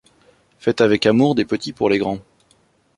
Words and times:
Faites 0.57 0.81
avec 0.81 1.05
amour 1.05 1.35
des 1.35 1.45
petits 1.45 1.73
pour 1.73 1.87
les 1.87 1.99
grands. 1.99 2.17